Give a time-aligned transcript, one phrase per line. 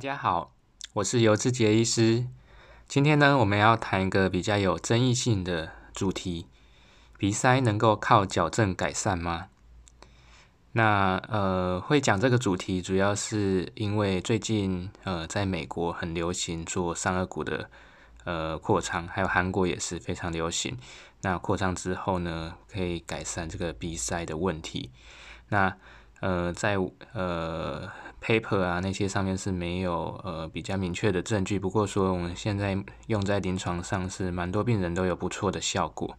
[0.00, 0.54] 大家好，
[0.94, 2.24] 我是尤志杰医师。
[2.88, 6.46] 今天呢，我们要谈一个比较有争议性的主题：
[7.18, 9.48] 鼻塞能够靠矫正改善吗？
[10.72, 17.68] 那呃，会讲这个主题，主要是因为最近呃，在美国很流行做上颚骨的
[18.24, 20.78] 呃扩张，还有韩国也是非常流行。
[21.20, 24.90] 那扩张之后呢，可以改善这个鼻塞的问题。
[25.50, 25.76] 那
[26.20, 26.78] 呃，在
[27.12, 27.90] 呃。
[28.20, 31.58] Paper 啊，那些上面是没有呃比较明确的证据。
[31.58, 36.16] 不过说我们现在用在临床上是蛮多病人都有不错的效果。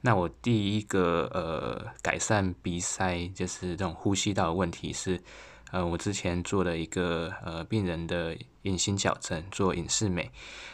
[0.00, 5.22] 那我第一个呃改善鼻塞就是这种呼吸道的问题是
[5.70, 10.30] 呃我之前做了一个呃病人的隐形矫正，做隐适美。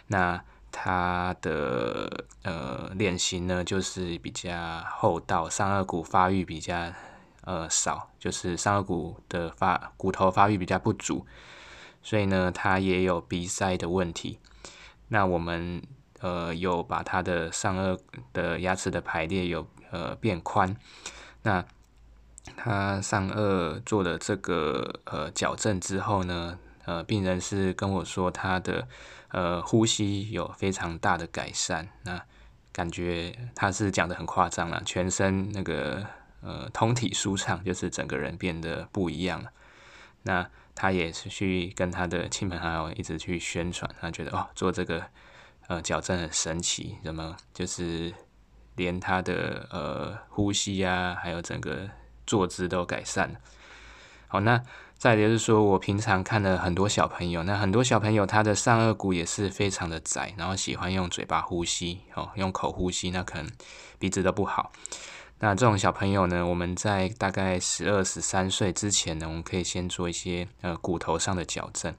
[0.09, 4.51] 那他的呃脸型呢就是比较
[4.89, 6.93] 厚道，上颚骨发育比较。
[7.43, 11.27] 呃，少就是上颚骨的发骨头发育比较不足，
[12.03, 14.39] 所以呢，他也有鼻塞的问题。
[15.09, 15.83] 那我们
[16.21, 17.99] 呃有把他的上颚
[18.35, 20.77] 的牙齿的排列有呃变宽。
[21.43, 21.65] 那
[22.57, 28.87] 他上颚做了这个呃矫正之后呢，呃，病人是跟我说他的
[29.29, 31.89] 呃呼吸有非常大的改善。
[32.03, 32.23] 那
[32.71, 36.07] 感觉他是讲的很夸张了，全身那个。
[36.43, 39.51] 呃，通体舒畅，就是整个人变得不一样了。
[40.23, 45.05] 那他也是去跟他的亲朋好友一直去宣传，他觉得哦，做这个
[45.69, 48.13] 呃矫正很神奇，怎么就是
[48.77, 51.89] 连他的呃呼吸啊，还有整个
[52.27, 53.39] 坐姿都改善了。
[54.29, 54.63] 好，那
[54.97, 63.51] 再就是说我平常看了很多小朋友，那很多小朋友他的上颚骨也是非常的窄，然后喜欢用嘴巴呼吸哦，用口呼吸，那可能
[63.99, 64.71] 鼻子都不好。
[65.43, 71.95] 那这种小朋友呢，我们在大概十二、十三岁之前呢，我们可以先做一些呃骨头上的矫正。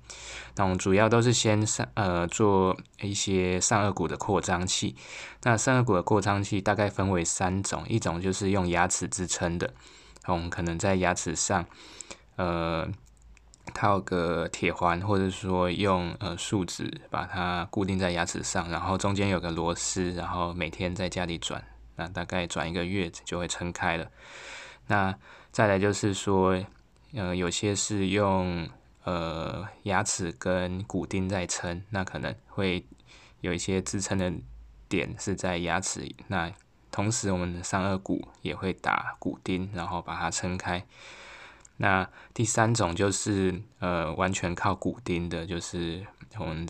[0.56, 4.95] 那我们主要都是先上呃做一些上颚骨的扩张器。
[5.42, 9.74] 那上颚骨的扩张器大概分为三种，一种就是用牙齿支撑的，
[10.28, 11.66] 我们可能在牙齿上
[12.35, 12.88] 呃
[13.74, 21.63] 套个铁环，或者说用呃树脂把它固定在牙齿上，然后中间有个螺丝，然后每天在家里转。
[21.96, 24.09] 那大概转一个月就会撑开了。
[24.88, 25.16] 那
[25.52, 26.63] 再来就是说，
[27.13, 28.69] 呃，有些是用
[29.03, 32.85] 呃牙齿跟骨钉在撑，那可能会
[33.41, 34.31] 有一些支撑的
[34.90, 36.09] 点是在牙齿。
[36.28, 36.51] 那
[36.91, 40.84] 同时我们的上颚骨也会打骨钉，然后把它撑开。
[41.78, 46.06] 那第三种就是呃完全靠骨钉的，就是
[46.38, 46.68] 我们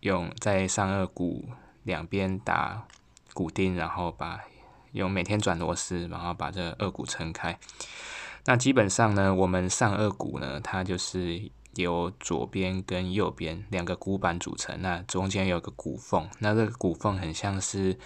[0.00, 1.48] 用在上颚骨
[1.84, 2.86] 两边打
[3.32, 4.40] 骨钉，然后把
[4.92, 7.58] 用每天转螺丝，然后把这颚骨撑开。
[8.46, 14.80] 那基本上呢，我们上颚骨呢，它就是由左边跟右边两个骨板组成。
[14.82, 17.98] 那中间有个骨缝，那这个骨缝很像是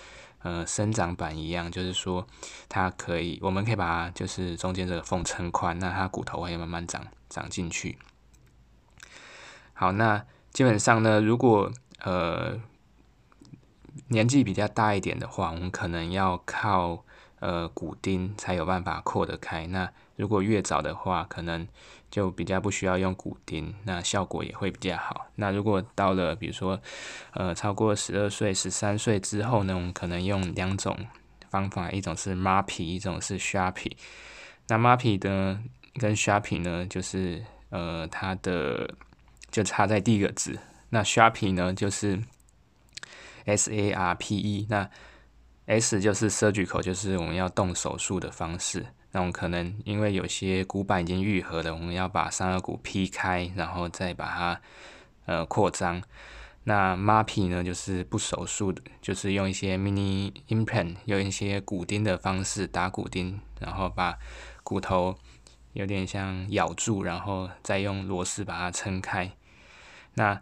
[0.43, 2.27] 呃生长板一样，就是说
[2.69, 7.99] 它可以，我们可以把它就是中间这个缝撑宽，那它骨头会慢慢长长进去。
[9.73, 11.73] 好，那基本上呢，如果
[12.03, 12.61] 呃。
[14.09, 17.05] 年纪比较大一点的话，我们可能要靠
[17.41, 19.67] 呃骨钉才有办法扩得开。
[19.69, 21.67] 那如果越早的话，可能
[22.11, 25.27] 就比较不需要用骨钉，那效果也会比较好。
[25.37, 26.81] 那如果到了比如说
[27.33, 30.97] 呃超过十二岁、十三岁之后呢，我们可能用两种
[31.51, 33.93] 方法，一种是 MAPI，一种是 Sharpie。
[34.69, 35.63] 那 MAPI 呢
[35.95, 38.95] 跟 Sharpie 呢，就是呃它的
[39.51, 40.59] 就差在第一个字。
[40.91, 42.21] 那 Sharpie 呢就是。
[43.45, 44.89] S A R P E，那
[45.67, 48.87] S 就是 surgical，就是我们要动手术的方式。
[49.13, 54.61] 那我们可能因为有些骨板已经愈合了，我们要把上颚骨劈开，然后再把它
[55.27, 56.03] 呃扩张。
[56.65, 64.19] 那 MAPI 呢，就是不手术的，就是用一些 mini implant，用一些骨钉的方式打骨钉，然后把
[64.63, 65.15] 骨头
[65.75, 69.31] 有点像咬住，然后再用螺丝把它撑开。
[70.15, 70.41] 那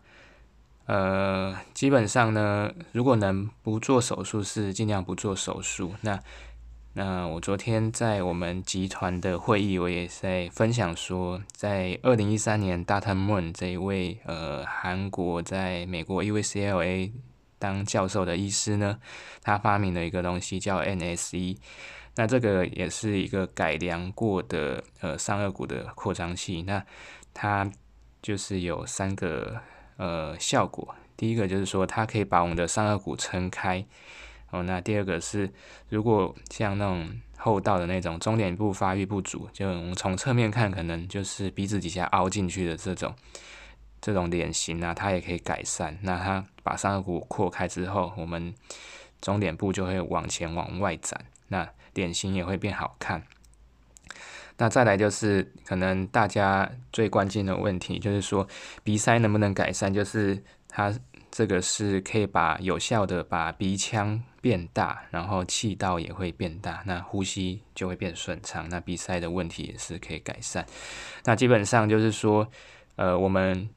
[0.87, 5.95] 呃，基本上呢，如果能不做手术，是尽量不做手术。
[6.01, 6.21] 那
[6.95, 17.13] 那我昨天在我们集团的会议，我也在分享说，在二零一三年，Data Moon 这一位呃韩国在美国 UCLA
[17.61, 18.99] 当教授的医师呢，
[19.41, 21.57] 他发明了一个东西叫 NSE。
[22.17, 26.63] 那这个也是一个改良过的呃上颚骨的扩张器。
[26.63, 26.85] 那
[27.33, 27.71] 它
[28.21, 29.61] 就是有三个。
[30.03, 33.87] 呃，效果第一个就是说，它可以把我们的上颚骨撑开
[34.51, 34.65] 哦。
[34.65, 35.49] 那第二个是，
[35.91, 43.15] 如果像那种后道的那种中脸部发育不足，就我们从侧面看，可能就是鼻子底下凹进去的这种，
[44.01, 45.97] 这种脸型啊，它也可以改善。
[46.03, 48.53] 那它把上颚骨扩开之后，我们
[49.21, 53.23] 中脸部就会往前往外展，那脸型也会变好看。
[54.59, 58.47] 那再来就是可能大家最关键的问题，就是说
[58.85, 59.93] 鼻塞能不能改善？
[59.93, 60.93] 就是它
[61.31, 70.67] 这个是可以把有效的把鼻腔变大，然后气道也会变大，那呼吸就会变顺畅，那鼻塞的问题也是可以改善。
[71.25, 72.47] 那基本上就是说，
[72.97, 73.69] 呃，我们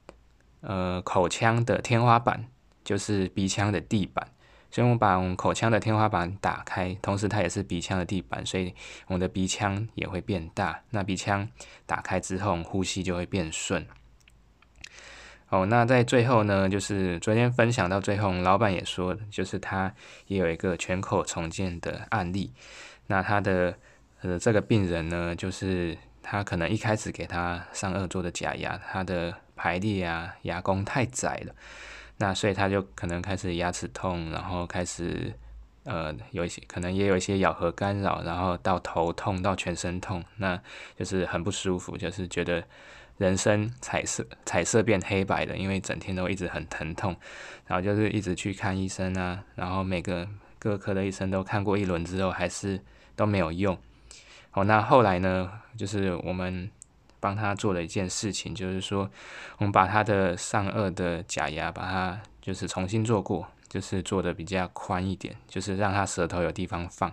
[0.62, 2.45] 呃口腔的天花板
[2.83, 4.27] 就是鼻腔的地板。
[4.75, 8.75] 所以我们把我们口腔的天花板打开，同时它也是鼻腔的地板，所以
[9.07, 10.81] 我们的鼻腔也会变大。
[10.89, 11.48] 那鼻腔
[11.86, 13.88] 打开之后，呼吸就会变顺。
[15.48, 19.94] 哦，那在最后呢，就是昨天分享到最后，老板也说，就是他
[20.27, 22.51] 也有一个全口重建的案例。
[23.07, 23.74] 那他的
[24.24, 31.56] 呃这个病人呢，就是他可能一开始给他上颚做的假牙，他的排列啊牙弓太窄了。
[32.18, 35.34] 那所以他就可能开始牙齿痛，然后开始
[35.84, 40.58] 呃有一些可能也有一些咬合干扰，然后到头痛到全身痛，那
[40.98, 42.64] 就是很不舒服，就是觉得
[43.18, 47.16] 人生彩色彩色变黑白的，因为整天都一直很疼痛，
[47.68, 50.28] 然后就是一直去看医生啊，然后每个
[50.58, 52.80] 各科的医生都看过一轮之后，还是
[53.16, 53.78] 都没有用。
[54.54, 56.72] 哦，那后来呢，就是我们。
[57.25, 59.10] 帮他做了一件事情，就是说，
[59.57, 67.12] 我们把他的上颚的假牙，把它就是重新做过，就是做的比较宽一点，就是让他舌头有地方放，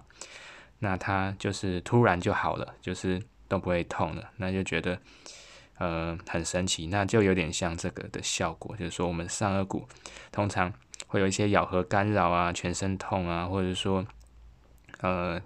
[0.81, 4.99] 那他就是突然就好了，就是都不会痛了，那就觉得
[5.79, 9.89] 呃很神奇，那就有点像这个的效果，就是说我们上颚骨
[10.31, 10.71] 通常
[11.07, 14.05] 会有一些咬合干扰啊，全身痛啊，或者说
[15.01, 15.41] 呃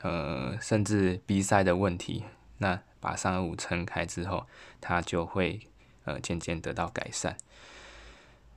[0.00, 2.24] 呃甚至鼻塞的问题，
[2.58, 2.76] 那。
[3.04, 4.46] 把上颚骨撑开之后，
[4.80, 5.60] 它就会
[6.06, 7.36] 呃渐渐得到改善。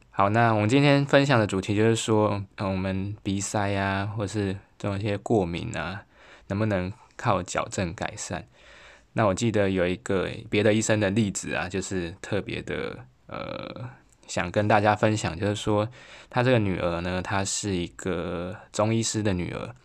[0.09, 6.05] 好，那我们今天分享的主题就是说，我们鼻塞啊，或是这种一些过敏啊，
[6.47, 8.47] 能不能靠矫正改善？
[9.13, 12.97] 那我记得有一个别的医生的例子啊，就是特别的
[13.27, 13.89] 呃，
[14.27, 15.89] 想跟大家分享，就是说
[16.29, 19.75] 他这个女儿呢，她是一个中医师的女儿。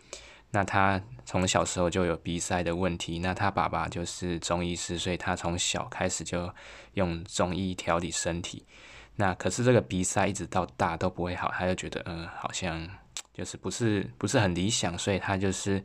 [0.53, 6.53] 那他从小时候就有鼻塞的问题，那他爸爸就是中医师，所以他从小开始就
[6.93, 8.63] 用中医调理身体。
[9.15, 12.87] 那可是这个鼻塞一直到大都不会好，他就觉得嗯，好像
[13.33, 15.83] 就是不是不是很理想，所以他就是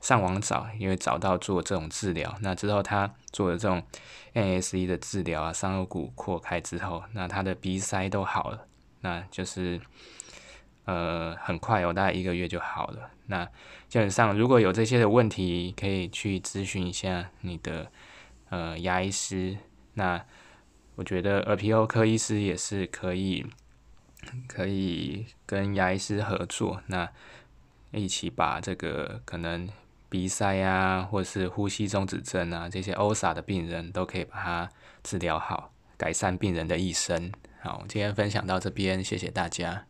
[0.00, 2.36] 上网找，因为找到做这种治疗。
[2.40, 3.80] 那之后他做了这种
[4.34, 8.66] NSE 的治疗啊，上颚骨扩开之后，那他的鼻塞都好了，
[9.00, 9.80] 那就是
[10.84, 13.10] 呃很快哦，大概一个月就好了。
[13.26, 13.44] 那
[13.88, 17.90] 基本上，如果有这些的问题，可以去咨询一下你的
[18.50, 19.56] 呃牙医师。
[19.94, 20.22] 那
[20.96, 23.46] 我觉得耳鼻喉科医师也是可以，
[24.46, 27.08] 可以跟牙医师合作，那
[27.92, 29.68] 一起把这个可能
[30.08, 34.70] 鼻塞啊，或者是呼吸中止症啊这些 OSA 的病人都可以把它
[35.02, 37.32] 治疗好，改善病人的一生。
[37.60, 39.86] 好，今天分享到这边，谢谢大家。